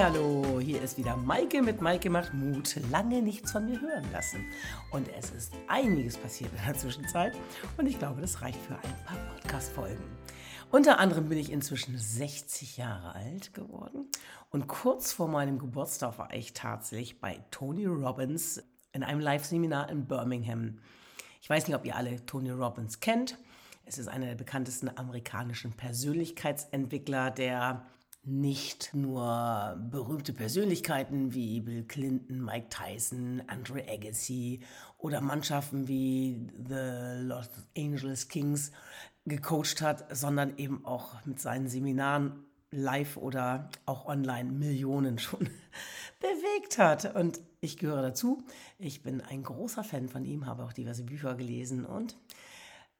Hallihallo, 0.00 0.60
hier 0.60 0.80
ist 0.80 0.96
wieder 0.96 1.14
Maike 1.14 1.60
mit 1.60 1.82
Maike 1.82 2.08
macht 2.08 2.32
Mut. 2.32 2.74
Lange 2.90 3.20
nichts 3.20 3.52
von 3.52 3.66
mir 3.66 3.78
hören 3.82 4.10
lassen. 4.12 4.46
Und 4.90 5.06
es 5.08 5.30
ist 5.30 5.52
einiges 5.68 6.16
passiert 6.16 6.50
in 6.56 6.64
der 6.64 6.74
Zwischenzeit. 6.74 7.34
Und 7.76 7.84
ich 7.84 7.98
glaube, 7.98 8.22
das 8.22 8.40
reicht 8.40 8.58
für 8.62 8.76
ein 8.76 9.04
paar 9.04 9.18
Podcast-Folgen. 9.34 10.02
Unter 10.70 10.98
anderem 10.98 11.28
bin 11.28 11.36
ich 11.36 11.52
inzwischen 11.52 11.98
60 11.98 12.78
Jahre 12.78 13.14
alt 13.14 13.52
geworden. 13.52 14.06
Und 14.48 14.68
kurz 14.68 15.12
vor 15.12 15.28
meinem 15.28 15.58
Geburtstag 15.58 16.16
war 16.16 16.32
ich 16.32 16.54
tatsächlich 16.54 17.20
bei 17.20 17.44
Tony 17.50 17.84
Robbins 17.84 18.62
in 18.94 19.02
einem 19.02 19.20
Live-Seminar 19.20 19.90
in 19.90 20.06
Birmingham. 20.06 20.78
Ich 21.42 21.50
weiß 21.50 21.68
nicht, 21.68 21.76
ob 21.76 21.84
ihr 21.84 21.94
alle 21.94 22.24
Tony 22.24 22.48
Robbins 22.48 23.00
kennt. 23.00 23.36
Es 23.84 23.98
ist 23.98 24.08
einer 24.08 24.28
der 24.28 24.34
bekanntesten 24.34 24.88
amerikanischen 24.96 25.72
Persönlichkeitsentwickler, 25.72 27.30
der 27.30 27.84
nicht 28.22 28.92
nur 28.92 29.78
berühmte 29.90 30.32
Persönlichkeiten 30.32 31.32
wie 31.32 31.60
Bill 31.60 31.84
Clinton, 31.84 32.44
Mike 32.44 32.68
Tyson, 32.68 33.42
Andre 33.46 33.84
Agassi 33.88 34.60
oder 34.98 35.20
Mannschaften 35.20 35.88
wie 35.88 36.46
The 36.68 37.22
Los 37.24 37.48
Angeles 37.76 38.28
Kings 38.28 38.72
gecoacht 39.24 39.80
hat, 39.80 40.14
sondern 40.14 40.56
eben 40.58 40.84
auch 40.84 41.24
mit 41.24 41.40
seinen 41.40 41.68
Seminaren 41.68 42.44
live 42.70 43.16
oder 43.16 43.68
auch 43.86 44.06
online 44.06 44.50
Millionen 44.52 45.18
schon 45.18 45.48
bewegt 46.20 46.78
hat. 46.78 47.14
Und 47.14 47.40
ich 47.60 47.78
gehöre 47.78 48.02
dazu. 48.02 48.42
Ich 48.78 49.02
bin 49.02 49.20
ein 49.20 49.42
großer 49.42 49.84
Fan 49.84 50.08
von 50.08 50.24
ihm, 50.24 50.46
habe 50.46 50.64
auch 50.64 50.72
diverse 50.72 51.04
Bücher 51.04 51.34
gelesen 51.34 51.84
und 51.84 52.16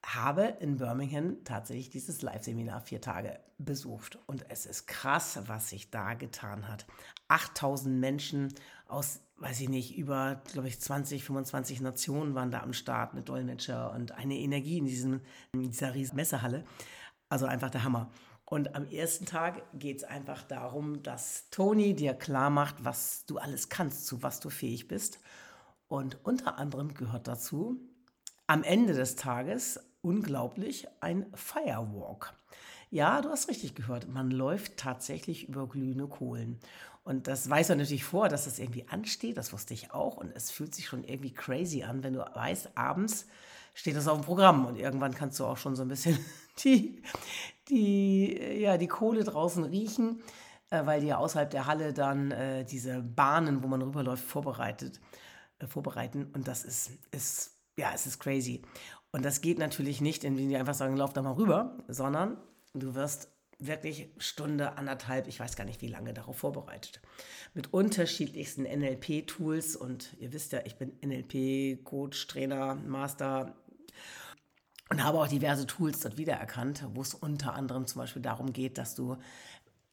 habe 0.04 0.56
in 0.60 0.78
Birmingham 0.78 1.44
tatsächlich 1.44 1.90
dieses 1.90 2.22
Live-Seminar 2.22 2.80
vier 2.80 3.00
Tage 3.00 3.38
besucht. 3.58 4.18
Und 4.26 4.46
es 4.48 4.66
ist 4.66 4.86
krass, 4.86 5.40
was 5.46 5.70
sich 5.70 5.90
da 5.90 6.14
getan 6.14 6.68
hat. 6.68 6.86
8000 7.28 7.98
Menschen 7.98 8.54
aus, 8.88 9.20
weiß 9.36 9.60
ich 9.60 9.68
nicht, 9.68 9.96
über, 9.96 10.40
glaube 10.52 10.68
ich, 10.68 10.80
20, 10.80 11.24
25 11.24 11.80
Nationen 11.80 12.34
waren 12.34 12.50
da 12.50 12.60
am 12.62 12.72
Start 12.72 13.14
mit 13.14 13.28
Dolmetscher 13.28 13.92
und 13.92 14.12
eine 14.12 14.36
Energie 14.36 14.78
in, 14.78 14.86
diesem, 14.86 15.20
in 15.52 15.62
dieser 15.62 15.94
riesen 15.94 16.16
Messehalle. 16.16 16.64
Also 17.28 17.46
einfach 17.46 17.70
der 17.70 17.84
Hammer. 17.84 18.10
Und 18.46 18.74
am 18.74 18.88
ersten 18.88 19.26
Tag 19.26 19.62
geht 19.74 19.98
es 19.98 20.04
einfach 20.04 20.42
darum, 20.42 21.04
dass 21.04 21.48
Tony 21.50 21.94
dir 21.94 22.14
klar 22.14 22.50
macht, 22.50 22.84
was 22.84 23.24
du 23.26 23.38
alles 23.38 23.68
kannst, 23.68 24.06
zu 24.06 24.24
was 24.24 24.40
du 24.40 24.50
fähig 24.50 24.88
bist. 24.88 25.20
Und 25.86 26.18
unter 26.24 26.58
anderem 26.58 26.94
gehört 26.94 27.28
dazu, 27.28 27.76
am 28.48 28.64
Ende 28.64 28.94
des 28.94 29.14
Tages 29.14 29.78
unglaublich 30.02 30.88
ein 31.00 31.26
Firewalk. 31.34 32.34
Ja, 32.90 33.20
du 33.20 33.28
hast 33.30 33.48
richtig 33.48 33.74
gehört. 33.74 34.08
Man 34.08 34.30
läuft 34.30 34.76
tatsächlich 34.76 35.48
über 35.48 35.68
glühende 35.68 36.08
Kohlen. 36.08 36.58
Und 37.04 37.28
das 37.28 37.48
weiß 37.48 37.70
man 37.70 37.78
natürlich 37.78 38.04
vor, 38.04 38.28
dass 38.28 38.44
das 38.44 38.58
irgendwie 38.58 38.86
ansteht. 38.88 39.36
Das 39.36 39.52
wusste 39.52 39.74
ich 39.74 39.92
auch. 39.92 40.16
Und 40.16 40.32
es 40.34 40.50
fühlt 40.50 40.74
sich 40.74 40.86
schon 40.86 41.04
irgendwie 41.04 41.32
crazy 41.32 41.82
an, 41.82 42.02
wenn 42.02 42.14
du 42.14 42.20
weißt, 42.20 42.76
abends 42.76 43.26
steht 43.74 43.96
das 43.96 44.08
auf 44.08 44.18
dem 44.18 44.24
Programm. 44.24 44.66
Und 44.66 44.76
irgendwann 44.76 45.14
kannst 45.14 45.38
du 45.38 45.44
auch 45.44 45.56
schon 45.56 45.76
so 45.76 45.82
ein 45.82 45.88
bisschen 45.88 46.18
die, 46.64 47.02
die, 47.68 48.60
ja, 48.60 48.76
die 48.76 48.88
Kohle 48.88 49.24
draußen 49.24 49.64
riechen, 49.64 50.20
äh, 50.70 50.84
weil 50.84 51.00
die 51.00 51.08
ja 51.08 51.18
außerhalb 51.18 51.50
der 51.50 51.66
Halle 51.66 51.92
dann 51.92 52.32
äh, 52.32 52.64
diese 52.64 53.00
Bahnen, 53.02 53.62
wo 53.62 53.68
man 53.68 53.82
rüberläuft, 53.82 54.24
vorbereitet, 54.24 55.00
äh, 55.60 55.66
vorbereiten. 55.66 56.28
Und 56.32 56.48
das 56.48 56.64
ist, 56.64 56.90
ist, 57.12 57.56
ja, 57.76 57.92
es 57.94 58.06
ist 58.06 58.18
crazy. 58.18 58.62
Und 59.12 59.24
das 59.24 59.40
geht 59.40 59.58
natürlich 59.58 60.00
nicht, 60.00 60.24
indem 60.24 60.48
die 60.48 60.56
einfach 60.56 60.74
sagen, 60.74 60.96
lauf 60.96 61.12
da 61.12 61.22
mal 61.22 61.32
rüber, 61.32 61.76
sondern 61.88 62.36
du 62.74 62.94
wirst 62.94 63.28
wirklich 63.58 64.08
Stunde, 64.18 64.78
anderthalb, 64.78 65.26
ich 65.28 65.38
weiß 65.38 65.56
gar 65.56 65.64
nicht 65.64 65.82
wie 65.82 65.88
lange 65.88 66.14
darauf 66.14 66.38
vorbereitet. 66.38 67.00
Mit 67.54 67.72
unterschiedlichsten 67.72 68.62
NLP-Tools 68.62 69.76
und 69.76 70.16
ihr 70.18 70.32
wisst 70.32 70.52
ja, 70.52 70.60
ich 70.64 70.76
bin 70.76 70.92
NLP-Coach, 71.04 72.26
Trainer, 72.26 72.76
Master 72.76 73.54
und 74.88 75.04
habe 75.04 75.18
auch 75.18 75.28
diverse 75.28 75.66
Tools 75.66 76.00
dort 76.00 76.16
wiedererkannt, 76.16 76.84
wo 76.94 77.02
es 77.02 77.14
unter 77.14 77.54
anderem 77.54 77.86
zum 77.86 78.00
Beispiel 78.00 78.22
darum 78.22 78.52
geht, 78.52 78.78
dass 78.78 78.94
du 78.94 79.16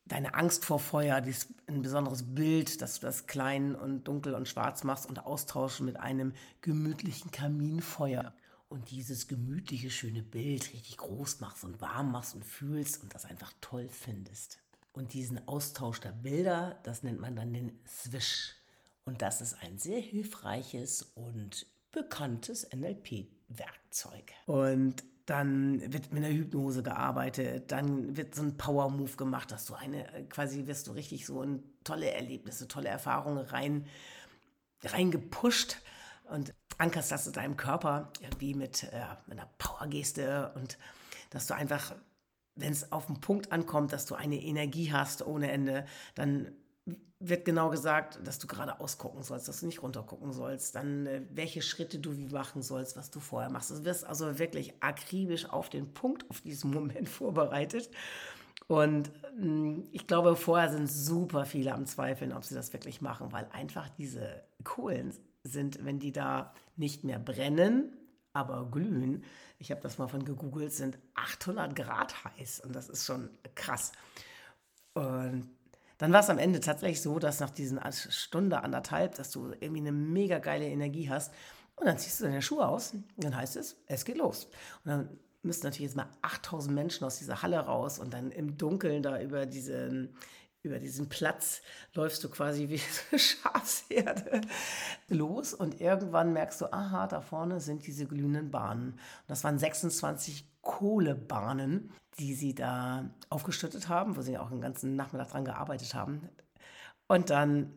deine 0.05 0.34
Angst 0.35 0.63
vor 0.63 0.79
Feuer, 0.79 1.19
dieses, 1.19 1.53
ein 1.67 1.81
besonderes 1.81 2.23
Bild, 2.23 2.81
dass 2.81 2.99
du 2.99 3.05
das 3.05 3.28
klein 3.28 3.75
und 3.75 4.07
dunkel 4.07 4.34
und 4.34 4.47
schwarz 4.47 4.84
machst 4.85 5.07
und 5.07 5.25
austauschen 5.25 5.85
mit 5.85 5.99
einem 5.99 6.34
gemütlichen 6.61 7.31
Kaminfeuer 7.31 8.34
und 8.69 8.91
dieses 8.91 9.28
gemütliche, 9.28 9.89
schöne 9.89 10.23
Bild 10.23 10.73
richtig 10.73 10.97
groß 10.97 11.39
machst 11.39 11.63
und 11.63 11.81
warm 11.81 12.11
machst 12.11 12.35
und 12.35 12.45
fühlst 12.45 13.01
und 13.01 13.13
das 13.13 13.25
einfach 13.25 13.53
toll 13.61 13.88
findest. 13.89 14.59
Und 14.91 15.13
diesen 15.13 15.47
Austausch 15.47 16.00
der 16.00 16.11
Bilder, 16.11 16.79
das 16.83 17.03
nennt 17.03 17.19
man 17.19 17.35
dann 17.35 17.53
den 17.53 17.79
Swish. 17.88 18.55
Und 19.05 19.22
das 19.22 19.41
ist 19.41 19.55
ein 19.61 19.78
sehr 19.78 20.01
hilfreiches 20.01 21.03
und 21.16 21.66
bekanntes 21.91 22.67
NLP-Werkzeug. 22.73 24.33
Und 24.47 25.03
dann 25.28 25.81
wird 25.94 26.11
mit 26.11 26.23
einer 26.23 26.34
Hypnose 26.34 26.84
gearbeitet, 26.84 27.72
dann 27.72 28.17
wird 28.17 28.34
so 28.34 28.41
ein 28.41 28.57
Power-Move 28.57 29.17
gemacht, 29.17 29.51
dass 29.51 29.66
du 29.66 29.75
eine, 29.75 30.05
quasi 30.29 30.67
wirst 30.67 30.88
du 30.88 30.94
richtig 30.94 31.25
so 31.25 31.41
in 31.44 31.63
tolle 31.84 32.11
Erlebnisse, 32.11 32.67
tolle 32.67 32.89
Erfahrungen 32.89 33.45
rein, 33.45 33.85
reingepusht 34.84 35.78
und 36.29 36.53
ankerst 36.77 37.11
das 37.11 37.27
in 37.27 37.33
deinem 37.33 37.57
Körper 37.57 38.11
irgendwie 38.21 38.53
mit, 38.53 38.83
äh, 38.83 39.01
mit 39.27 39.39
einer 39.39 39.49
Powergeste 39.57 40.51
und 40.55 40.77
dass 41.29 41.47
du 41.47 41.55
einfach, 41.55 41.95
wenn 42.55 42.71
es 42.71 42.91
auf 42.91 43.07
den 43.07 43.19
Punkt 43.19 43.51
ankommt, 43.51 43.93
dass 43.93 44.05
du 44.05 44.15
eine 44.15 44.41
Energie 44.41 44.91
hast 44.91 45.25
ohne 45.25 45.51
Ende, 45.51 45.85
dann 46.16 46.51
wird 47.19 47.45
genau 47.45 47.69
gesagt, 47.69 48.19
dass 48.23 48.37
du 48.37 48.47
gerade 48.47 48.79
ausgucken 48.79 49.23
sollst, 49.23 49.47
dass 49.47 49.61
du 49.61 49.66
nicht 49.66 49.81
runtergucken 49.81 50.31
sollst, 50.33 50.75
dann 50.75 51.07
äh, 51.07 51.21
welche 51.31 51.61
Schritte 51.61 51.99
du 51.99 52.16
wie 52.16 52.27
machen 52.27 52.61
sollst, 52.61 52.95
was 52.95 53.09
du 53.09 53.19
vorher 53.19 53.49
machst. 53.49 53.71
Du 53.71 53.83
wirst 53.85 54.05
also 54.05 54.37
wirklich 54.37 54.73
akribisch 54.81 55.49
auf 55.49 55.69
den 55.69 55.93
Punkt, 55.93 56.29
auf 56.29 56.41
diesen 56.41 56.71
Moment 56.71 57.09
vorbereitet. 57.09 57.89
Und 58.67 59.11
mh, 59.39 59.83
ich 59.91 60.05
glaube, 60.05 60.35
vorher 60.35 60.69
sind 60.71 60.91
super 60.91 61.45
viele 61.45 61.73
am 61.73 61.85
Zweifeln, 61.85 62.33
ob 62.33 62.43
sie 62.43 62.55
das 62.55 62.71
wirklich 62.73 63.01
machen, 63.01 63.31
weil 63.31 63.47
einfach 63.51 63.89
diese 63.97 64.43
Kohlen 64.63 65.13
sind, 65.47 65.84
wenn 65.85 66.00
die 66.00 66.12
da 66.12 66.53
nicht 66.75 67.03
mehr 67.03 67.19
brennen, 67.19 67.94
aber 68.34 68.69
glühen, 68.69 69.24
ich 69.59 69.72
habe 69.72 69.81
das 69.81 69.97
mal 69.97 70.08
von 70.08 70.24
gegoogelt, 70.24 70.72
sind 70.72 70.97
800 71.16 71.75
Grad 71.75 72.24
heiß 72.24 72.62
und 72.62 72.75
das 72.75 72.90
ist 72.90 73.06
schon 73.06 73.30
krass. 73.56 73.91
Und 74.94 75.50
dann 75.97 76.13
war 76.13 76.19
es 76.19 76.30
am 76.30 76.38
Ende 76.38 76.59
tatsächlich 76.59 77.02
so, 77.02 77.18
dass 77.18 77.40
nach 77.40 77.50
diesen 77.50 77.80
Stunde, 77.91 78.62
anderthalb, 78.62 79.16
dass 79.16 79.31
du 79.31 79.52
irgendwie 79.59 79.81
eine 79.81 79.91
mega 79.91 80.38
geile 80.38 80.68
Energie 80.68 81.09
hast 81.09 81.34
und 81.75 81.88
dann 81.88 81.97
ziehst 81.97 82.19
du 82.19 82.25
deine 82.25 82.41
Schuhe 82.41 82.68
aus 82.68 82.94
dann 83.18 83.35
heißt 83.35 83.56
es, 83.56 83.78
es 83.88 84.06
geht 84.06 84.18
los. 84.18 84.46
Und 84.84 84.91
dann 84.91 85.19
müssen 85.44 85.64
natürlich 85.64 85.90
jetzt 85.90 85.96
mal 85.96 86.09
8000 86.22 86.74
Menschen 86.74 87.06
aus 87.06 87.19
dieser 87.19 87.41
Halle 87.41 87.59
raus 87.59 88.00
und 88.00 88.14
dann 88.14 88.31
im 88.31 88.58
Dunkeln 88.58 89.02
da 89.02 89.22
über 89.22 89.46
diese 89.46 90.09
über 90.63 90.79
diesen 90.79 91.09
Platz 91.09 91.62
läufst 91.94 92.23
du 92.23 92.29
quasi 92.29 92.69
wie 92.69 92.81
eine 93.12 93.19
Schafsherde 93.19 94.41
los 95.07 95.53
und 95.53 95.79
irgendwann 95.79 96.34
merkst 96.34 96.62
du, 96.62 96.72
aha, 96.72 97.07
da 97.07 97.22
vorne 97.22 97.59
sind 97.59 97.85
diese 97.88 98.06
glühenden 98.06 98.51
Bahnen. 98.51 98.94
Und 98.94 99.00
das 99.28 99.44
waren 99.44 99.57
26 99.59 100.46
Kohlebahnen, 100.62 101.91
die 102.19 102.34
sie 102.34 102.53
da 102.53 103.09
aufgeschüttet 103.29 103.90
haben, 103.90 104.17
wo 104.17 104.22
sie 104.22 104.38
auch 104.38 104.50
den 104.50 104.62
ganzen 104.62 104.96
Nachmittag 104.96 105.29
dran 105.29 105.46
gearbeitet 105.46 105.94
haben. 105.94 106.29
Und 107.07 107.29
dann, 107.29 107.73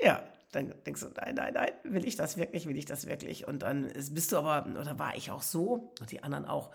ja, 0.00 0.22
dann 0.52 0.74
denkst 0.86 1.00
du, 1.00 1.08
nein, 1.16 1.34
nein, 1.34 1.54
nein, 1.54 1.72
will 1.84 2.06
ich 2.06 2.16
das 2.16 2.36
wirklich, 2.36 2.66
will 2.66 2.76
ich 2.76 2.86
das 2.86 3.06
wirklich? 3.06 3.46
Und 3.46 3.62
dann 3.62 3.90
bist 4.10 4.32
du 4.32 4.38
aber, 4.38 4.80
oder 4.80 4.98
war 4.98 5.16
ich 5.16 5.30
auch 5.30 5.42
so, 5.42 5.92
und 6.00 6.10
die 6.10 6.22
anderen 6.22 6.44
auch, 6.44 6.70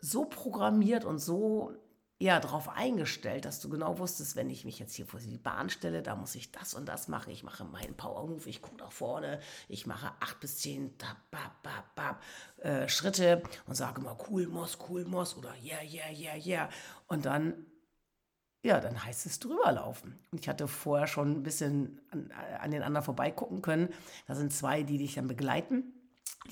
so 0.00 0.26
programmiert 0.26 1.04
und 1.04 1.18
so 1.18 1.72
ja, 2.20 2.40
darauf 2.40 2.68
eingestellt, 2.68 3.44
dass 3.44 3.60
du 3.60 3.68
genau 3.68 3.98
wusstest, 3.98 4.34
wenn 4.34 4.50
ich 4.50 4.64
mich 4.64 4.80
jetzt 4.80 4.94
hier 4.94 5.06
vor 5.06 5.20
die 5.20 5.38
Bahn 5.38 5.70
stelle, 5.70 6.02
da 6.02 6.16
muss 6.16 6.34
ich 6.34 6.50
das 6.50 6.74
und 6.74 6.86
das 6.86 7.06
machen. 7.06 7.32
Ich 7.32 7.44
mache 7.44 7.64
meinen 7.64 7.94
Power 7.94 8.26
Move, 8.26 8.48
ich 8.48 8.60
gucke 8.60 8.78
nach 8.78 8.90
vorne, 8.90 9.38
ich 9.68 9.86
mache 9.86 10.10
acht 10.18 10.40
bis 10.40 10.58
zehn 10.58 10.96
bap, 10.96 11.62
bap, 11.62 11.94
bap, 11.94 12.22
äh, 12.58 12.88
Schritte 12.88 13.42
und 13.66 13.76
sage 13.76 14.00
immer 14.00 14.18
cool 14.28 14.48
Moss, 14.48 14.78
cool 14.88 15.04
Moss 15.04 15.36
oder 15.36 15.54
yeah, 15.62 15.82
yeah, 15.82 16.10
yeah, 16.10 16.36
yeah. 16.36 16.68
Und 17.06 17.24
dann, 17.24 17.66
ja, 18.64 18.80
dann 18.80 19.04
heißt 19.04 19.24
es 19.26 19.38
drüber 19.38 19.70
laufen. 19.70 20.18
Und 20.32 20.40
ich 20.40 20.48
hatte 20.48 20.66
vorher 20.66 21.06
schon 21.06 21.30
ein 21.30 21.42
bisschen 21.44 22.00
an, 22.10 22.32
an 22.58 22.72
den 22.72 22.82
anderen 22.82 23.04
vorbeigucken 23.04 23.62
können. 23.62 23.90
Da 24.26 24.34
sind 24.34 24.52
zwei, 24.52 24.82
die 24.82 24.98
dich 24.98 25.14
dann 25.14 25.28
begleiten 25.28 25.97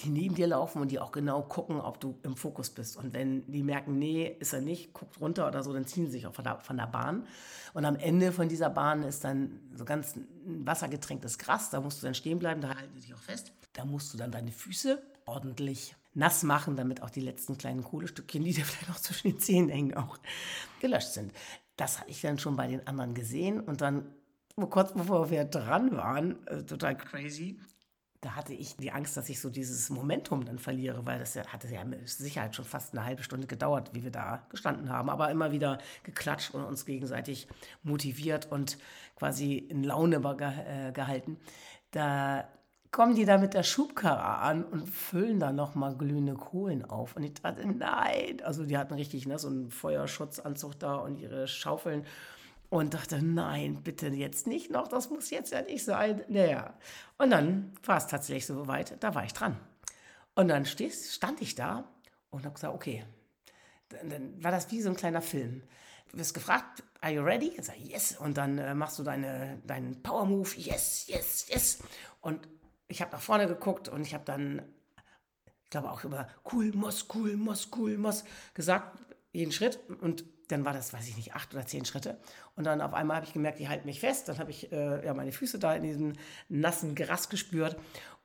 die 0.03 0.11
neben 0.11 0.35
dir 0.35 0.47
laufen 0.47 0.83
und 0.83 0.91
die 0.91 0.99
auch 0.99 1.13
genau 1.13 1.43
gucken, 1.43 1.81
ob 1.81 2.01
du 2.01 2.19
im 2.23 2.37
Fokus 2.37 2.71
bist. 2.71 2.97
Und 2.97 3.15
wenn 3.15 3.51
die 3.51 3.63
merken, 3.63 3.99
nee, 3.99 4.37
ist 4.41 4.53
er 4.53 4.61
nicht, 4.61 4.93
guckt 4.93 5.21
runter 5.21 5.47
oder 5.49 5.63
so, 5.63 5.73
dann 5.73 5.87
ziehen 5.87 6.07
sie 6.07 6.13
sich 6.13 6.27
auch 6.27 6.35
von 6.35 6.45
der, 6.45 6.61
von 6.61 6.77
der 6.77 6.87
Bahn. 6.87 7.27
Und 7.73 7.85
am 7.85 7.97
Ende 7.97 8.33
von 8.33 8.49
dieser 8.49 8.69
Bahn 8.69 9.03
ist 9.03 9.25
dann 9.25 9.61
so 9.75 9.85
ganz 9.85 10.15
wassergetränktes 10.45 11.39
Gras. 11.39 11.71
Da 11.71 11.81
musst 11.81 12.03
du 12.03 12.07
dann 12.07 12.15
stehen 12.15 12.39
bleiben, 12.39 12.61
da 12.61 12.75
halten 12.75 12.93
die 12.95 13.01
dich 13.01 13.15
auch 13.15 13.21
fest. 13.21 13.53
Da 13.73 13.85
musst 13.85 14.13
du 14.13 14.19
dann 14.19 14.31
deine 14.31 14.53
Füße 14.53 15.03
ordentlich 15.25 15.95
nass 16.15 16.43
machen, 16.43 16.77
damit 16.77 17.03
auch 17.03 17.11
die 17.11 17.21
letzten 17.21 17.59
kleinen 17.59 17.85
Kohlestückchen, 17.85 18.45
die 18.45 18.53
dir 18.53 18.65
vielleicht 18.67 18.89
noch 18.89 19.01
zwischen 19.01 19.31
den 19.31 19.39
Zähnen 19.39 19.69
hängen, 19.69 19.95
auch 19.95 20.19
gelöscht 20.81 21.13
sind. 21.13 21.33
Das 21.77 22.01
hatte 22.01 22.11
ich 22.11 22.21
dann 22.21 22.39
schon 22.39 22.57
bei 22.57 22.67
den 22.67 22.87
anderen 22.87 23.15
gesehen 23.15 23.61
und 23.61 23.81
dann 23.81 24.07
kurz 24.71 24.95
bevor 24.95 25.31
wir 25.31 25.45
dran 25.45 25.95
waren, 25.97 26.47
äh, 26.47 26.63
total 26.63 26.97
crazy, 26.97 27.59
da 28.27 28.35
hatte 28.35 28.55
ich 28.55 28.77
die 28.77 28.91
Angst, 28.91 29.17
dass 29.17 29.29
ich 29.29 29.39
so 29.39 29.51
dieses 29.51 29.89
Momentum 29.89 30.45
dann 30.45 30.59
verliere, 30.59 31.07
weil 31.07 31.21
das 31.21 31.35
ja, 31.35 31.47
hatte 31.47 31.69
ja 31.69 31.85
mit 31.85 32.09
Sicherheit 32.09 32.57
schon 32.57 32.65
fast 32.65 32.93
eine 32.93 33.05
halbe 33.05 33.23
Stunde 33.23 33.47
gedauert, 33.47 33.91
wie 33.93 34.03
wir 34.03 34.11
da 34.11 34.45
gestanden 34.49 34.91
haben, 34.91 35.09
aber 35.11 35.31
immer 35.31 35.53
wieder 35.53 35.79
geklatscht 36.03 36.53
und 36.53 36.65
uns 36.65 36.85
gegenseitig 36.87 37.47
motiviert 37.85 38.51
und 38.51 38.79
quasi 39.15 39.59
in 39.59 39.85
Laune 39.85 40.17
äh, 40.17 40.91
gehalten. 40.91 41.39
Da 41.93 42.49
kommen 42.91 43.15
die 43.15 43.27
da 43.27 43.39
mit 43.39 43.55
der 43.55 43.63
Schubkarre 43.63 44.41
an 44.43 44.65
und 44.65 44.89
füllen 44.89 45.39
da 45.39 45.53
nochmal 45.53 45.97
glühende 45.97 46.35
Kohlen 46.35 46.85
auf. 46.85 47.15
Und 47.15 47.23
ich 47.23 47.35
dachte, 47.35 47.65
nein. 47.65 48.43
Also 48.43 48.65
die 48.65 48.77
hatten 48.77 48.95
richtig 48.95 49.29
ne, 49.29 49.39
so 49.39 49.47
einen 49.47 49.71
Feuerschutzanzug 49.71 50.81
da 50.81 50.97
und 50.97 51.15
ihre 51.15 51.47
Schaufeln 51.47 52.05
und 52.69 52.95
dachte, 52.95 53.23
nein, 53.23 53.83
bitte 53.83 54.09
jetzt 54.09 54.47
nicht 54.47 54.71
noch, 54.71 54.89
das 54.89 55.11
muss 55.11 55.31
jetzt 55.31 55.53
ja 55.53 55.63
nicht 55.63 55.85
sein. 55.85 56.25
Naja, 56.29 56.75
und 57.19 57.31
dann 57.31 57.73
war 57.85 57.99
es 57.99 58.07
tatsächlich 58.07 58.47
so 58.47 58.67
weit, 58.67 58.97
da 59.03 59.15
war 59.15 59.25
ich 59.25 59.33
dran. 59.33 59.59
Und 60.35 60.49
dann 60.49 60.67
stand 60.67 61.41
ich 61.41 61.55
da 61.55 61.89
und 62.31 62.45
habe 62.45 62.55
gesagt, 62.55 62.75
okay, 62.75 63.05
dann, 63.89 64.43
war 64.43 64.51
das 64.51 64.71
wie 64.71 64.83
so 64.83 64.91
ein 64.91 64.97
kleiner 64.97 65.23
Film. 65.23 65.63
Du 66.11 66.19
wirst 66.19 66.35
gefragt, 66.35 66.83
are 67.01 67.13
you 67.13 67.23
ready? 67.23 67.53
Ich 67.57 67.65
sage, 67.65 67.79
yes. 67.81 68.17
Und 68.19 68.37
dann 68.37 68.59
äh, 68.59 68.75
machst 68.75 68.99
du 68.99 69.03
deine, 69.03 69.61
deinen 69.65 70.03
Power-Move, 70.03 70.51
yes, 70.57 71.07
yes, 71.09 71.47
yes. 71.49 71.79
Und 72.21 72.49
ich 72.89 73.01
habe 73.01 73.13
nach 73.13 73.21
vorne 73.21 73.47
geguckt 73.47 73.89
und 73.89 74.03
ich 74.03 74.15
habe 74.15 74.25
dann, 74.25 74.63
ich 75.65 75.71
glaube 75.71 75.91
auch 75.91 76.05
über 76.05 76.29
cool, 76.53 76.73
Moss, 76.73 77.07
cool, 77.15 77.37
Moss, 77.37 77.71
cool, 77.77 77.97
Moss 77.97 78.25
gesagt, 78.55 78.99
jeden 79.33 79.53
Schritt. 79.53 79.81
Und 80.01 80.25
dann 80.49 80.65
war 80.65 80.73
das, 80.73 80.93
weiß 80.93 81.09
ich 81.09 81.17
nicht, 81.17 81.35
acht 81.35 81.55
oder 81.55 81.67
zehn 81.67 81.85
Schritte. 81.85 82.19
Und 82.55 82.65
dann 82.65 82.81
auf 82.81 82.95
einmal 82.95 83.17
habe 83.17 83.27
ich 83.27 83.33
gemerkt, 83.33 83.59
die 83.59 83.69
halten 83.69 83.87
mich 83.87 84.01
fest. 84.01 84.29
Dann 84.29 84.39
habe 84.39 84.51
ich 84.51 84.73
äh, 84.73 85.05
ja, 85.05 85.15
meine 85.15 85.33
Füße 85.33 85.59
da 85.59 85.75
in 85.75 85.83
diesem 85.83 86.13
nassen 86.49 86.95
Gras 86.95 87.29
gespürt. 87.29 87.77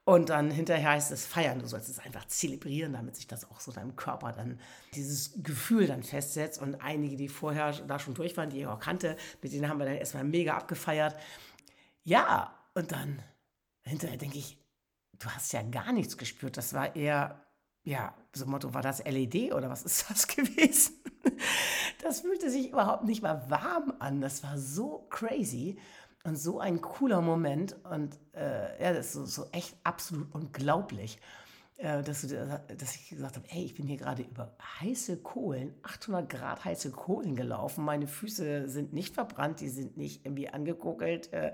Und 0.04 0.30
dann 0.30 0.50
hinterher 0.50 0.92
heißt 0.92 1.12
es 1.12 1.26
feiern. 1.26 1.60
Du 1.60 1.68
sollst 1.68 1.90
es 1.90 2.00
einfach 2.00 2.26
zelebrieren, 2.26 2.94
damit 2.94 3.16
sich 3.16 3.28
das 3.28 3.50
auch 3.50 3.60
so 3.60 3.72
deinem 3.72 3.96
Körper 3.96 4.32
dann 4.32 4.60
dieses 4.96 5.44
Gefühl 5.44 5.88
dann 5.88 6.04
festsetzt. 6.04 6.60
Und 6.60 6.82
einige, 6.82 7.16
die 7.18 7.28
vorher 7.28 7.72
da 7.72 8.00
schon 8.00 8.16
durch 8.16 8.36
waren, 8.38 8.50
die 8.50 8.60
ich 8.62 8.68
auch 8.68 8.80
kannte, 8.80 9.16
mit 9.42 9.54
denen 9.54 9.70
haben 9.70 9.78
wir 9.78 9.86
dann 9.86 9.96
erstmal 9.96 10.24
mega 10.24 10.58
abgefeiert. 10.58 11.16
Ja, 12.04 12.58
und 12.74 12.92
dann 12.92 13.22
hinterher 13.84 14.18
denke 14.18 14.40
ich, 14.40 14.58
du 15.20 15.30
hast 15.30 15.54
ja 15.54 15.62
gar 15.62 15.92
nichts 15.92 16.18
gespürt. 16.18 16.58
Das 16.58 16.74
war 16.74 16.96
eher, 16.96 17.46
ja, 17.84 18.16
so 18.34 18.46
Motto, 18.46 18.74
war 18.74 18.82
das 18.82 19.04
LED 19.04 19.54
oder 19.54 19.70
was 19.70 19.84
ist 19.84 20.10
das 20.10 20.28
gewesen? 20.36 20.96
Das 22.02 22.22
fühlte 22.22 22.50
sich 22.50 22.70
überhaupt 22.70 23.04
nicht 23.04 23.22
mal 23.22 23.50
warm 23.50 23.94
an. 24.00 24.22
Das 24.22 24.44
war 24.44 24.58
so 24.58 25.06
crazy 25.10 25.78
und 26.24 26.36
so 26.36 26.60
ein 26.60 26.82
cooler 26.82 27.22
Moment. 27.22 27.76
Und 27.84 28.18
äh, 28.34 28.82
ja, 28.82 28.94
das 28.94 29.08
ist 29.08 29.14
so, 29.14 29.26
so, 29.26 29.46
echt 29.52 29.76
absolut 29.84 30.34
unglaublich, 30.34 31.20
äh, 31.78 32.02
dass, 32.04 32.22
du, 32.22 32.62
dass 32.78 32.96
ich 32.96 33.10
gesagt 33.10 33.36
habe, 33.36 33.48
hey, 33.50 33.66
ich 33.66 33.76
bin 33.76 33.88
hier 33.88 33.98
gerade 33.98 34.24
über 34.24 34.56
heiße 34.80 35.18
Kohlen, 35.18 35.74
800 35.84 36.30
Grad 36.30 36.66
heiße 36.66 36.92
Kohlen 36.92 37.36
gelaufen. 37.36 37.84
Meine 37.84 38.08
Füße 38.08 38.70
sind 38.70 38.94
nicht 38.94 39.14
verbrannt, 39.14 39.60
die 39.60 39.70
sind 39.70 39.98
nicht 39.98 40.26
irgendwie 40.26 40.50
angekokelt. 40.50 41.32
Äh, 41.34 41.54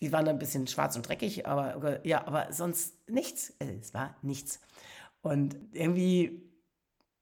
die 0.00 0.12
waren 0.12 0.26
ein 0.26 0.38
bisschen 0.38 0.66
schwarz 0.66 0.96
und 0.96 1.08
dreckig, 1.08 1.46
aber 1.46 2.04
ja, 2.04 2.26
aber 2.26 2.52
sonst 2.52 3.08
nichts. 3.08 3.50
Äh, 3.60 3.76
es 3.80 3.94
war 3.94 4.16
nichts. 4.22 4.60
Und 5.22 5.56
irgendwie 5.72 6.42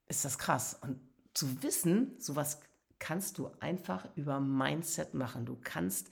ist 0.08 0.24
das 0.24 0.38
krass. 0.38 0.78
Und 0.80 1.00
zu 1.34 1.62
wissen, 1.62 2.16
sowas 2.18 2.60
kannst 2.98 3.38
du 3.38 3.50
einfach 3.60 4.06
über 4.16 4.40
Mindset 4.40 5.14
machen. 5.14 5.46
Du 5.46 5.56
kannst, 5.62 6.10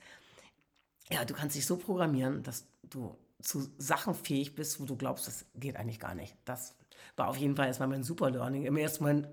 ja, 1.11 1.25
du 1.25 1.35
kannst 1.35 1.57
dich 1.57 1.67
so 1.67 1.77
programmieren, 1.77 2.43
dass 2.43 2.67
du 2.83 3.17
zu 3.41 3.69
Sachen 3.79 4.15
fähig 4.15 4.55
bist, 4.55 4.81
wo 4.81 4.85
du 4.85 4.97
glaubst, 4.97 5.27
das 5.27 5.47
geht 5.55 5.77
eigentlich 5.77 6.01
gar 6.01 6.15
nicht. 6.15 6.37
Das 6.45 6.75
war 7.17 7.29
auf 7.29 7.37
jeden 7.37 7.57
Fall 7.57 7.67
erstmal 7.67 7.89
mein 7.89 8.03
Super 8.03 8.31
Learning. 8.31 8.65
Im 8.65 8.77
ersten 8.77 9.05
Moment 9.05 9.29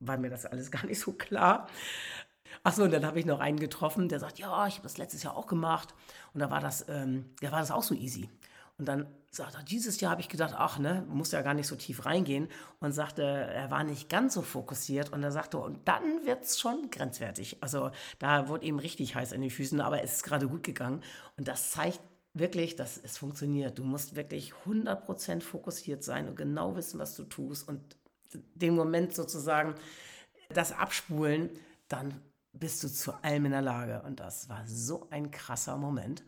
war 0.00 0.18
mir 0.18 0.30
das 0.30 0.46
alles 0.46 0.70
gar 0.70 0.86
nicht 0.86 1.00
so 1.00 1.12
klar. 1.12 1.68
Achso, 2.62 2.84
und 2.84 2.92
dann 2.92 3.04
habe 3.04 3.20
ich 3.20 3.26
noch 3.26 3.40
einen 3.40 3.58
getroffen, 3.58 4.08
der 4.08 4.18
sagt, 4.18 4.38
ja, 4.38 4.66
ich 4.66 4.74
habe 4.74 4.84
das 4.84 4.98
letztes 4.98 5.22
Jahr 5.22 5.36
auch 5.36 5.46
gemacht. 5.46 5.94
Und 6.32 6.40
da 6.40 6.50
war 6.50 6.60
das, 6.60 6.88
ähm, 6.88 7.26
da 7.40 7.52
war 7.52 7.60
das 7.60 7.70
auch 7.70 7.82
so 7.82 7.94
easy. 7.94 8.28
Und 8.78 8.86
dann 8.86 9.06
sagt 9.30 9.54
er, 9.54 9.62
dieses 9.62 10.00
Jahr 10.00 10.10
habe 10.10 10.20
ich 10.20 10.28
gedacht, 10.28 10.54
ach, 10.56 10.78
ne, 10.78 11.04
muss 11.08 11.32
ja 11.32 11.42
gar 11.42 11.54
nicht 11.54 11.66
so 11.66 11.76
tief 11.76 12.04
reingehen. 12.04 12.48
Und 12.80 12.92
sagte, 12.92 13.22
er 13.22 13.70
war 13.70 13.84
nicht 13.84 14.08
ganz 14.08 14.34
so 14.34 14.42
fokussiert. 14.42 15.12
Und 15.12 15.22
er 15.22 15.32
sagte, 15.32 15.58
und 15.58 15.86
dann 15.88 16.24
wird 16.24 16.44
es 16.44 16.58
schon 16.58 16.90
grenzwertig. 16.90 17.62
Also 17.62 17.90
da 18.18 18.48
wurde 18.48 18.66
ihm 18.66 18.78
richtig 18.78 19.14
heiß 19.14 19.32
an 19.32 19.40
den 19.40 19.50
Füßen, 19.50 19.80
aber 19.80 20.02
es 20.02 20.16
ist 20.16 20.22
gerade 20.24 20.48
gut 20.48 20.62
gegangen. 20.62 21.02
Und 21.36 21.48
das 21.48 21.70
zeigt 21.70 22.00
wirklich, 22.34 22.76
dass 22.76 22.98
es 22.98 23.16
funktioniert. 23.16 23.78
Du 23.78 23.84
musst 23.84 24.14
wirklich 24.14 24.52
100% 24.66 25.40
fokussiert 25.40 26.04
sein 26.04 26.28
und 26.28 26.36
genau 26.36 26.76
wissen, 26.76 26.98
was 26.98 27.14
du 27.14 27.24
tust. 27.24 27.66
Und 27.66 27.96
den 28.54 28.74
Moment 28.74 29.14
sozusagen, 29.14 29.74
das 30.50 30.72
abspulen, 30.72 31.50
dann 31.88 32.20
bist 32.52 32.82
du 32.82 32.88
zu 32.88 33.12
allem 33.22 33.46
in 33.46 33.52
der 33.52 33.62
Lage. 33.62 34.02
Und 34.02 34.20
das 34.20 34.48
war 34.48 34.62
so 34.66 35.08
ein 35.10 35.30
krasser 35.30 35.76
Moment. 35.76 36.24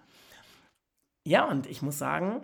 Ja, 1.28 1.44
und 1.44 1.66
ich 1.66 1.82
muss 1.82 1.98
sagen, 1.98 2.42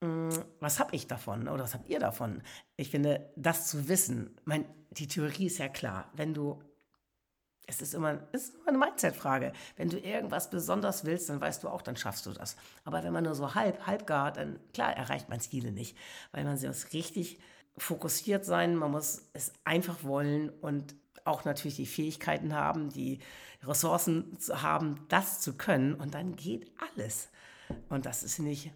mm, 0.00 0.28
was 0.60 0.78
habe 0.78 0.94
ich 0.94 1.08
davon 1.08 1.48
oder 1.48 1.64
was 1.64 1.74
habt 1.74 1.88
ihr 1.88 1.98
davon? 1.98 2.40
Ich 2.76 2.88
finde, 2.88 3.32
das 3.34 3.66
zu 3.66 3.88
wissen, 3.88 4.36
mein, 4.44 4.64
die 4.90 5.08
Theorie 5.08 5.46
ist 5.46 5.58
ja 5.58 5.68
klar. 5.68 6.08
Wenn 6.14 6.32
du, 6.32 6.62
es 7.66 7.82
ist 7.82 7.94
immer, 7.94 8.28
es 8.30 8.44
ist 8.44 8.54
immer 8.54 8.68
eine 8.68 8.78
Mindset-Frage. 8.78 9.52
Wenn 9.74 9.90
du 9.90 9.98
irgendwas 9.98 10.50
besonders 10.50 11.04
willst, 11.04 11.30
dann 11.30 11.40
weißt 11.40 11.64
du 11.64 11.68
auch, 11.68 11.82
dann 11.82 11.96
schaffst 11.96 12.26
du 12.26 12.30
das. 12.30 12.54
Aber 12.84 13.02
wenn 13.02 13.12
man 13.12 13.24
nur 13.24 13.34
so 13.34 13.56
halb, 13.56 13.84
halb 13.88 14.06
gar, 14.06 14.30
dann 14.30 14.60
klar 14.72 14.96
erreicht 14.96 15.28
man 15.28 15.40
Ziele 15.40 15.72
nicht, 15.72 15.96
weil 16.30 16.44
man 16.44 16.60
muss 16.60 16.92
richtig 16.92 17.40
fokussiert 17.76 18.44
sein, 18.44 18.76
man 18.76 18.92
muss 18.92 19.30
es 19.32 19.52
einfach 19.64 20.04
wollen 20.04 20.48
und 20.48 20.94
auch 21.24 21.44
natürlich 21.44 21.76
die 21.76 21.86
Fähigkeiten 21.86 22.54
haben, 22.54 22.90
die 22.90 23.18
Ressourcen 23.64 24.38
zu 24.38 24.62
haben, 24.62 25.06
das 25.08 25.40
zu 25.40 25.56
können 25.56 25.94
und 25.94 26.14
dann 26.14 26.36
geht 26.36 26.70
alles. 26.94 27.30
Und 27.88 28.06
das 28.06 28.22
ist 28.22 28.38
nicht 28.38 28.72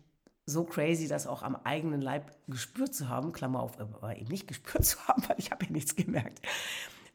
so 0.46 0.64
crazy, 0.64 1.08
das 1.08 1.26
auch 1.26 1.42
am 1.42 1.56
eigenen 1.56 2.02
Leib 2.02 2.30
gespürt 2.48 2.94
zu 2.94 3.08
haben, 3.08 3.32
Klammer 3.32 3.60
auf, 3.60 3.78
aber 3.80 4.16
eben 4.16 4.28
nicht 4.28 4.46
gespürt 4.48 4.84
zu 4.84 4.98
haben, 5.08 5.22
weil 5.28 5.38
ich 5.38 5.50
habe 5.50 5.64
ja 5.64 5.72
nichts 5.72 5.96
gemerkt, 5.96 6.40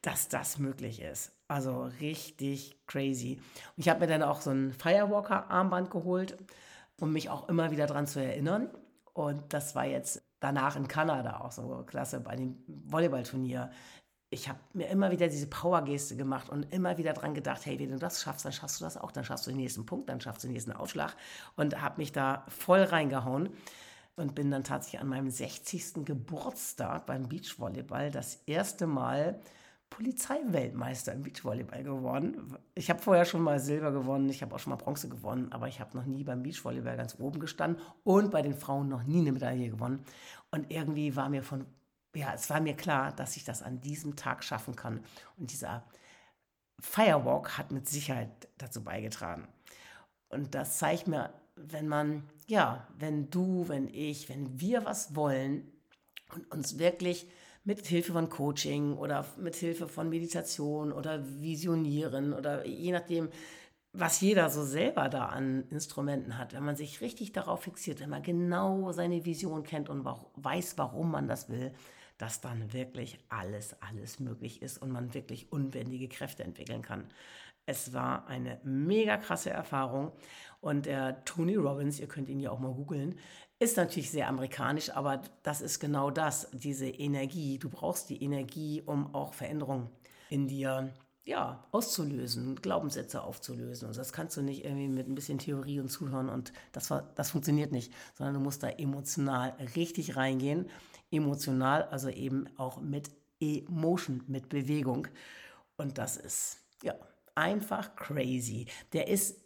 dass 0.02 0.28
das 0.28 0.58
möglich 0.58 1.00
ist. 1.00 1.32
Also 1.48 1.84
richtig 2.00 2.76
crazy. 2.86 3.40
Und 3.76 3.82
ich 3.82 3.88
habe 3.88 4.00
mir 4.00 4.06
dann 4.06 4.22
auch 4.22 4.40
so 4.40 4.50
ein 4.50 4.72
Firewalker-Armband 4.72 5.90
geholt, 5.90 6.36
um 6.98 7.12
mich 7.12 7.30
auch 7.30 7.48
immer 7.48 7.70
wieder 7.70 7.86
daran 7.86 8.06
zu 8.06 8.22
erinnern. 8.22 8.70
Und 9.12 9.52
das 9.52 9.74
war 9.74 9.86
jetzt 9.86 10.22
danach 10.40 10.76
in 10.76 10.88
Kanada 10.88 11.40
auch 11.40 11.52
so 11.52 11.84
klasse 11.86 12.20
bei 12.20 12.36
dem 12.36 12.56
Volleyballturnier 12.66 13.70
ich 14.30 14.48
habe 14.48 14.60
mir 14.72 14.88
immer 14.88 15.10
wieder 15.10 15.26
diese 15.26 15.48
Power-Geste 15.48 16.16
gemacht 16.16 16.48
und 16.48 16.72
immer 16.72 16.96
wieder 16.98 17.12
dran 17.12 17.34
gedacht, 17.34 17.66
hey, 17.66 17.78
wenn 17.80 17.90
du 17.90 17.98
das 17.98 18.22
schaffst, 18.22 18.44
dann 18.44 18.52
schaffst 18.52 18.80
du 18.80 18.84
das 18.84 18.96
auch, 18.96 19.10
dann 19.10 19.24
schaffst 19.24 19.46
du 19.46 19.50
den 19.50 19.58
nächsten 19.58 19.84
Punkt, 19.84 20.08
dann 20.08 20.20
schaffst 20.20 20.44
du 20.44 20.48
den 20.48 20.52
nächsten 20.52 20.72
Aufschlag 20.72 21.16
und 21.56 21.82
habe 21.82 21.96
mich 21.98 22.12
da 22.12 22.44
voll 22.48 22.82
reingehauen 22.82 23.50
und 24.14 24.36
bin 24.36 24.52
dann 24.52 24.62
tatsächlich 24.62 25.00
an 25.00 25.08
meinem 25.08 25.30
60. 25.30 26.04
Geburtstag 26.04 27.06
beim 27.06 27.28
Beachvolleyball 27.28 28.12
das 28.12 28.40
erste 28.46 28.86
Mal 28.86 29.40
Polizeiweltmeister 29.90 31.12
im 31.12 31.22
Beachvolleyball 31.22 31.82
geworden. 31.82 32.56
Ich 32.76 32.88
habe 32.88 33.02
vorher 33.02 33.24
schon 33.24 33.42
mal 33.42 33.58
Silber 33.58 33.90
gewonnen, 33.90 34.28
ich 34.28 34.42
habe 34.42 34.54
auch 34.54 34.60
schon 34.60 34.70
mal 34.70 34.76
Bronze 34.76 35.08
gewonnen, 35.08 35.50
aber 35.50 35.66
ich 35.66 35.80
habe 35.80 35.96
noch 35.96 36.06
nie 36.06 36.22
beim 36.22 36.44
Beachvolleyball 36.44 36.96
ganz 36.96 37.16
oben 37.18 37.40
gestanden 37.40 37.82
und 38.04 38.30
bei 38.30 38.42
den 38.42 38.54
Frauen 38.54 38.88
noch 38.88 39.02
nie 39.02 39.18
eine 39.18 39.32
Medaille 39.32 39.70
gewonnen. 39.70 40.04
Und 40.52 40.70
irgendwie 40.70 41.16
war 41.16 41.28
mir 41.28 41.42
von 41.42 41.66
ja, 42.14 42.34
es 42.34 42.50
war 42.50 42.60
mir 42.60 42.74
klar, 42.74 43.12
dass 43.12 43.36
ich 43.36 43.44
das 43.44 43.62
an 43.62 43.80
diesem 43.80 44.16
Tag 44.16 44.42
schaffen 44.42 44.76
kann. 44.76 45.04
Und 45.36 45.52
dieser 45.52 45.84
Firewalk 46.80 47.58
hat 47.58 47.70
mit 47.70 47.88
Sicherheit 47.88 48.48
dazu 48.58 48.82
beigetragen. 48.82 49.46
Und 50.28 50.54
das 50.54 50.78
zeigt 50.78 51.06
mir, 51.06 51.32
wenn 51.56 51.88
man, 51.88 52.28
ja, 52.46 52.86
wenn 52.96 53.30
du, 53.30 53.68
wenn 53.68 53.88
ich, 53.88 54.28
wenn 54.28 54.60
wir 54.60 54.84
was 54.84 55.14
wollen 55.14 55.70
und 56.34 56.50
uns 56.50 56.78
wirklich 56.78 57.28
mit 57.64 57.86
Hilfe 57.86 58.12
von 58.12 58.28
Coaching 58.28 58.96
oder 58.96 59.26
mit 59.36 59.56
Hilfe 59.56 59.86
von 59.86 60.08
Meditation 60.08 60.92
oder 60.92 61.22
Visionieren 61.40 62.32
oder 62.32 62.66
je 62.66 62.92
nachdem, 62.92 63.28
was 63.92 64.20
jeder 64.20 64.48
so 64.50 64.64
selber 64.64 65.08
da 65.08 65.26
an 65.26 65.64
Instrumenten 65.70 66.38
hat, 66.38 66.54
wenn 66.54 66.64
man 66.64 66.76
sich 66.76 67.00
richtig 67.00 67.32
darauf 67.32 67.62
fixiert, 67.62 68.00
wenn 68.00 68.10
man 68.10 68.22
genau 68.22 68.92
seine 68.92 69.24
Vision 69.24 69.64
kennt 69.64 69.88
und 69.88 70.04
weiß, 70.04 70.78
warum 70.78 71.10
man 71.10 71.28
das 71.28 71.48
will, 71.48 71.72
dass 72.20 72.42
dann 72.42 72.72
wirklich 72.74 73.18
alles, 73.30 73.74
alles 73.80 74.20
möglich 74.20 74.60
ist 74.60 74.78
und 74.78 74.90
man 74.90 75.14
wirklich 75.14 75.50
unbändige 75.52 76.08
Kräfte 76.08 76.44
entwickeln 76.44 76.82
kann. 76.82 77.04
Es 77.64 77.94
war 77.94 78.26
eine 78.26 78.60
mega 78.62 79.16
krasse 79.16 79.50
Erfahrung 79.50 80.12
und 80.60 80.84
der 80.84 81.24
Tony 81.24 81.56
Robbins, 81.56 81.98
ihr 81.98 82.08
könnt 82.08 82.28
ihn 82.28 82.40
ja 82.40 82.50
auch 82.50 82.58
mal 82.58 82.74
googeln, 82.74 83.18
ist 83.58 83.76
natürlich 83.78 84.10
sehr 84.10 84.28
amerikanisch, 84.28 84.90
aber 84.90 85.22
das 85.42 85.62
ist 85.62 85.80
genau 85.80 86.10
das, 86.10 86.48
diese 86.52 86.88
Energie. 86.88 87.58
Du 87.58 87.70
brauchst 87.70 88.10
die 88.10 88.22
Energie, 88.22 88.82
um 88.84 89.14
auch 89.14 89.32
Veränderungen 89.32 89.88
in 90.28 90.46
dir 90.46 90.92
ja, 91.24 91.64
auszulösen, 91.70 92.56
Glaubenssätze 92.56 93.22
aufzulösen. 93.22 93.88
Und 93.88 93.96
das 93.96 94.12
kannst 94.12 94.36
du 94.36 94.42
nicht 94.42 94.64
irgendwie 94.64 94.88
mit 94.88 95.08
ein 95.08 95.14
bisschen 95.14 95.38
Theorie 95.38 95.80
und 95.80 95.88
Zuhören 95.88 96.28
und 96.28 96.52
das, 96.72 96.92
das 97.14 97.30
funktioniert 97.30 97.72
nicht, 97.72 97.92
sondern 98.14 98.34
du 98.34 98.40
musst 98.40 98.62
da 98.62 98.68
emotional 98.68 99.54
richtig 99.76 100.16
reingehen. 100.16 100.68
Emotional, 101.10 101.84
also 101.84 102.08
eben 102.08 102.48
auch 102.56 102.80
mit 102.80 103.10
Emotion, 103.40 104.22
mit 104.26 104.48
Bewegung. 104.48 105.08
Und 105.76 105.98
das 105.98 106.16
ist, 106.16 106.58
ja, 106.82 106.94
einfach 107.34 107.96
crazy. 107.96 108.66
Der 108.92 109.08
ist 109.08 109.36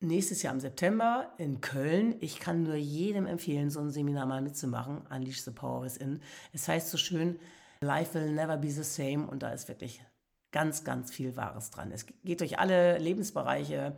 nächstes 0.00 0.42
Jahr 0.42 0.54
im 0.54 0.60
September 0.60 1.32
in 1.38 1.60
Köln. 1.60 2.14
Ich 2.20 2.38
kann 2.38 2.62
nur 2.62 2.76
jedem 2.76 3.26
empfehlen, 3.26 3.70
so 3.70 3.80
ein 3.80 3.90
Seminar 3.90 4.26
mal 4.26 4.42
mitzumachen. 4.42 5.02
Unleash 5.10 5.42
the 5.42 5.50
Power 5.50 5.82
Within. 5.82 6.20
Es 6.52 6.68
heißt 6.68 6.90
so 6.90 6.96
schön, 6.96 7.38
Life 7.80 8.14
will 8.14 8.32
never 8.32 8.56
be 8.56 8.70
the 8.70 8.82
same. 8.82 9.26
Und 9.26 9.42
da 9.42 9.50
ist 9.50 9.68
wirklich 9.68 10.02
ganz, 10.52 10.84
ganz 10.84 11.10
viel 11.10 11.36
Wahres 11.36 11.70
dran. 11.70 11.92
Es 11.92 12.06
geht 12.24 12.40
durch 12.40 12.58
alle 12.58 12.98
Lebensbereiche, 12.98 13.96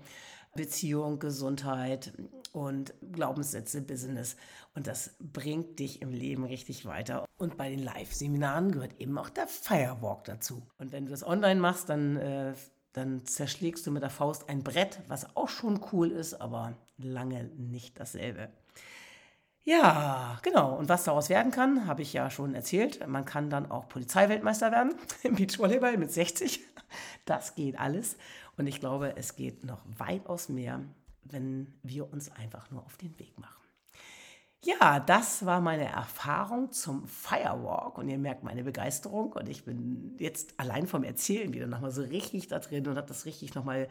Beziehung, 0.54 1.18
Gesundheit 1.18 2.12
und 2.52 2.94
Glaubenssätze, 3.12 3.80
Business. 3.80 4.36
Und 4.74 4.86
das 4.86 5.14
bringt 5.20 5.78
dich 5.78 6.02
im 6.02 6.12
Leben 6.12 6.44
richtig 6.44 6.84
weiter. 6.84 7.24
Und 7.38 7.56
bei 7.56 7.70
den 7.70 7.78
Live-Seminaren 7.78 8.72
gehört 8.72 9.00
eben 9.00 9.16
auch 9.18 9.30
der 9.30 9.46
Firewalk 9.46 10.24
dazu. 10.24 10.62
Und 10.78 10.92
wenn 10.92 11.06
du 11.06 11.10
das 11.10 11.26
online 11.26 11.60
machst, 11.60 11.88
dann, 11.88 12.16
äh, 12.16 12.54
dann 12.92 13.24
zerschlägst 13.24 13.86
du 13.86 13.90
mit 13.90 14.02
der 14.02 14.10
Faust 14.10 14.48
ein 14.48 14.62
Brett, 14.62 15.00
was 15.08 15.36
auch 15.36 15.48
schon 15.48 15.80
cool 15.92 16.10
ist, 16.10 16.34
aber 16.34 16.76
lange 16.98 17.44
nicht 17.56 17.98
dasselbe. 17.98 18.50
Ja, 19.64 20.40
genau. 20.42 20.74
Und 20.76 20.88
was 20.88 21.04
daraus 21.04 21.28
werden 21.28 21.52
kann, 21.52 21.86
habe 21.86 22.02
ich 22.02 22.12
ja 22.12 22.30
schon 22.30 22.54
erzählt. 22.54 23.06
Man 23.06 23.24
kann 23.24 23.48
dann 23.48 23.70
auch 23.70 23.88
Polizeiweltmeister 23.88 24.72
werden 24.72 24.94
im 25.22 25.36
Beachvolleyball 25.36 25.96
mit 25.98 26.12
60. 26.12 26.60
Das 27.24 27.54
geht 27.54 27.78
alles. 27.78 28.16
Und 28.56 28.66
ich 28.66 28.80
glaube, 28.80 29.16
es 29.16 29.36
geht 29.36 29.64
noch 29.64 29.82
weitaus 29.98 30.48
mehr, 30.48 30.80
wenn 31.24 31.74
wir 31.82 32.12
uns 32.12 32.30
einfach 32.30 32.70
nur 32.70 32.84
auf 32.84 32.96
den 32.96 33.18
Weg 33.18 33.38
machen. 33.38 33.62
Ja, 34.64 35.00
das 35.00 35.44
war 35.44 35.60
meine 35.60 35.86
Erfahrung 35.86 36.70
zum 36.70 37.08
Firewalk 37.08 37.98
und 37.98 38.08
ihr 38.08 38.18
merkt 38.18 38.44
meine 38.44 38.62
Begeisterung 38.62 39.32
und 39.32 39.48
ich 39.48 39.64
bin 39.64 40.14
jetzt 40.20 40.54
allein 40.56 40.86
vom 40.86 41.02
Erzählen 41.02 41.52
wieder 41.52 41.66
nochmal 41.66 41.90
so 41.90 42.02
richtig 42.02 42.46
da 42.46 42.60
drin 42.60 42.86
und 42.86 42.96
habe 42.96 43.08
das 43.08 43.26
richtig 43.26 43.56
nochmal 43.56 43.88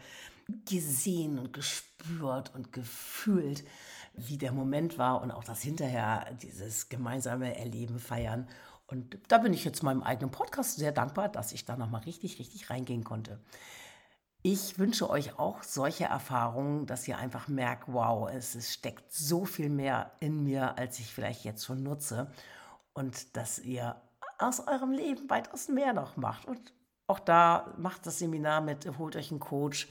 gesehen 0.70 1.40
und 1.40 1.52
gespürt 1.52 2.56
und 2.56 2.72
gefühlt, 2.72 3.66
wie 4.14 4.38
der 4.38 4.54
Moment 4.54 4.98
war 4.98 5.22
und 5.22 5.32
auch 5.32 5.44
das 5.44 5.62
hinterher, 5.62 6.34
dieses 6.42 6.88
gemeinsame 6.88 7.58
Erleben, 7.58 8.00
Feiern. 8.00 8.48
Und 8.88 9.18
da 9.28 9.40
bin 9.40 9.54
ich 9.54 9.66
jetzt 9.66 9.84
meinem 9.84 10.04
eigenen 10.04 10.32
Podcast 10.32 10.78
sehr 10.78 10.94
dankbar, 10.94 11.28
dass 11.28 11.52
ich 11.52 11.66
da 11.66 11.76
nochmal 11.76 12.04
richtig, 12.04 12.40
richtig 12.40 12.70
reingehen 12.70 13.04
konnte. 13.04 13.42
Ich 14.44 14.80
wünsche 14.80 15.08
euch 15.08 15.38
auch 15.38 15.62
solche 15.62 16.06
Erfahrungen, 16.06 16.88
dass 16.88 17.08
ihr 17.08 17.20
einfach 17.20 17.48
merkt, 17.48 17.84
wow, 17.88 18.28
es, 18.28 18.56
es 18.56 18.74
steckt 18.74 19.12
so 19.14 19.46
viel 19.46 19.70
mehr 19.70 20.12
in 20.20 20.44
mir, 20.44 20.80
als 20.80 20.98
ich 20.98 21.14
vielleicht 21.14 21.44
jetzt 21.44 21.64
schon 21.64 21.84
nutze. 21.84 22.32
Und 22.94 23.38
dass 23.38 23.60
ihr 23.60 24.02
aus 24.40 24.68
eurem 24.68 24.92
Leben 24.92 25.30
weitaus 25.30 25.68
mehr 25.68 25.94
noch 25.94 26.18
macht. 26.18 26.48
Und 26.48 26.74
auch 27.06 27.20
da 27.20 27.72
macht 27.78 28.08
das 28.08 28.18
Seminar 28.18 28.62
mit, 28.62 28.98
holt 28.98 29.16
euch 29.16 29.30
einen 29.30 29.40
Coach, 29.40 29.88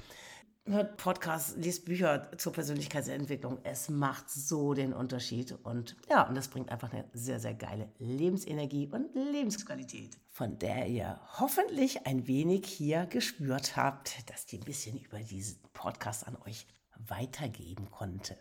hört 0.72 0.96
Podcasts, 0.96 1.56
liest 1.56 1.84
Bücher 1.84 2.30
zur 2.36 2.52
Persönlichkeitsentwicklung. 2.52 3.58
Es 3.62 3.88
macht 3.88 4.30
so 4.30 4.74
den 4.74 4.92
Unterschied. 4.92 5.56
Und 5.62 5.96
ja, 6.08 6.26
und 6.28 6.34
das 6.34 6.48
bringt 6.48 6.70
einfach 6.70 6.92
eine 6.92 7.04
sehr, 7.12 7.40
sehr 7.40 7.54
geile 7.54 7.88
Lebensenergie 7.98 8.88
und 8.88 9.14
Lebensqualität, 9.14 10.18
von 10.30 10.58
der 10.58 10.86
ihr 10.86 11.20
hoffentlich 11.38 12.06
ein 12.06 12.26
wenig 12.26 12.66
hier 12.66 13.06
gespürt 13.06 13.76
habt, 13.76 14.28
dass 14.30 14.46
die 14.46 14.58
ein 14.58 14.64
bisschen 14.64 14.98
über 14.98 15.18
diesen 15.18 15.58
Podcast 15.72 16.26
an 16.26 16.36
euch 16.46 16.66
weitergeben 17.08 17.90
konnte. 17.90 18.36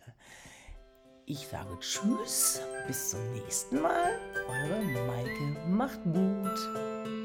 Ich 1.25 1.47
sage 1.47 1.77
Tschüss, 1.79 2.59
bis 2.87 3.11
zum 3.11 3.33
nächsten 3.33 3.81
Mal. 3.81 4.17
Eure 4.47 4.81
Maike 4.81 5.69
macht 5.69 6.03
Mut. 6.05 7.18